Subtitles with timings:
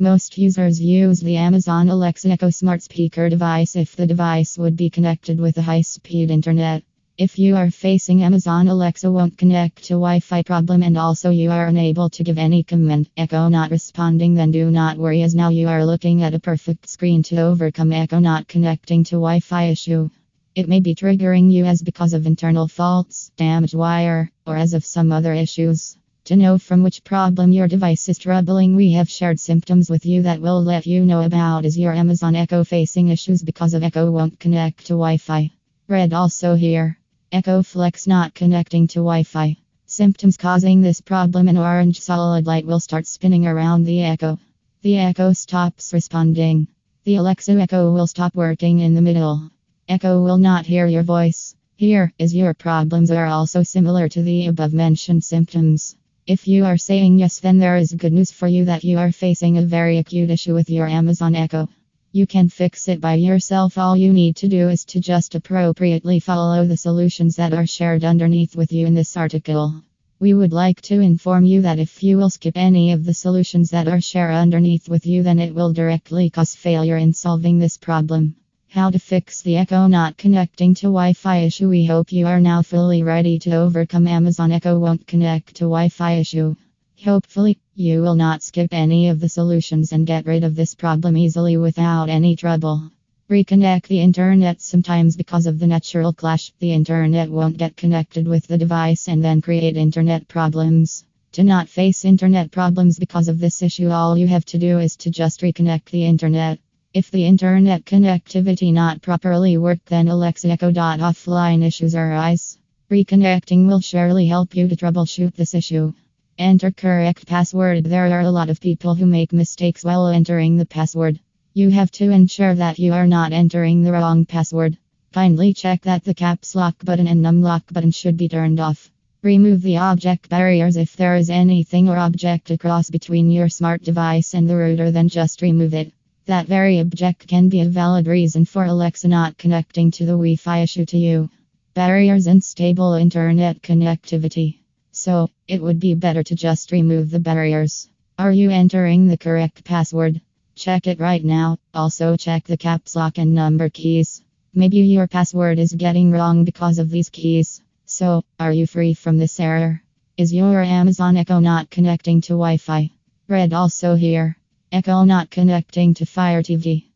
[0.00, 4.90] Most users use the Amazon Alexa Echo smart speaker device if the device would be
[4.90, 6.84] connected with a high speed internet.
[7.16, 11.66] If you are facing Amazon Alexa won't connect to Wi-Fi problem and also you are
[11.66, 15.66] unable to give any command, Echo not responding then do not worry as now you
[15.66, 20.10] are looking at a perfect screen to overcome Echo not connecting to Wi-Fi issue.
[20.54, 24.84] It may be triggering you as because of internal faults, damaged wire, or as of
[24.84, 25.98] some other issues.
[26.28, 30.24] To know from which problem your device is troubling, we have shared symptoms with you
[30.24, 34.10] that will let you know about is your Amazon Echo facing issues because of Echo
[34.10, 35.50] won't connect to Wi-Fi.
[35.88, 36.98] Red also here.
[37.32, 39.56] Echo Flex not connecting to Wi-Fi.
[39.86, 44.38] Symptoms causing this problem an orange solid light will start spinning around the Echo.
[44.82, 46.68] The Echo stops responding.
[47.04, 49.50] The Alexa Echo will stop working in the middle.
[49.88, 51.56] Echo will not hear your voice.
[51.76, 55.96] Here is your problems are also similar to the above mentioned symptoms.
[56.28, 59.12] If you are saying yes, then there is good news for you that you are
[59.12, 61.70] facing a very acute issue with your Amazon Echo.
[62.12, 63.78] You can fix it by yourself.
[63.78, 68.04] All you need to do is to just appropriately follow the solutions that are shared
[68.04, 69.82] underneath with you in this article.
[70.20, 73.70] We would like to inform you that if you will skip any of the solutions
[73.70, 77.78] that are shared underneath with you, then it will directly cause failure in solving this
[77.78, 78.36] problem.
[78.70, 81.70] How to fix the Echo not connecting to Wi Fi issue.
[81.70, 85.88] We hope you are now fully ready to overcome Amazon Echo won't connect to Wi
[85.88, 86.54] Fi issue.
[87.02, 91.16] Hopefully, you will not skip any of the solutions and get rid of this problem
[91.16, 92.90] easily without any trouble.
[93.30, 98.46] Reconnect the internet sometimes because of the natural clash, the internet won't get connected with
[98.48, 101.06] the device and then create internet problems.
[101.32, 104.94] To not face internet problems because of this issue, all you have to do is
[104.96, 106.58] to just reconnect the internet.
[106.94, 112.56] If the internet connectivity not properly work then Alexa Echo offline issues arise.
[112.90, 115.92] Reconnecting will surely help you to troubleshoot this issue.
[116.38, 117.84] Enter correct password.
[117.84, 121.20] There are a lot of people who make mistakes while entering the password.
[121.52, 124.78] You have to ensure that you are not entering the wrong password.
[125.12, 128.90] Kindly check that the caps lock button and numlock button should be turned off.
[129.22, 134.32] Remove the object barriers if there is anything or object across between your smart device
[134.32, 135.92] and the router then just remove it.
[136.28, 140.36] That very object can be a valid reason for Alexa not connecting to the Wi
[140.36, 141.30] Fi issue to you.
[141.72, 144.58] Barriers and stable internet connectivity.
[144.92, 147.88] So, it would be better to just remove the barriers.
[148.18, 150.20] Are you entering the correct password?
[150.54, 151.56] Check it right now.
[151.72, 154.22] Also, check the caps lock and number keys.
[154.52, 157.62] Maybe your password is getting wrong because of these keys.
[157.86, 159.82] So, are you free from this error?
[160.18, 162.90] Is your Amazon Echo not connecting to Wi Fi?
[163.28, 164.37] Red also here.
[164.70, 166.87] Echo not connecting to Fire TV.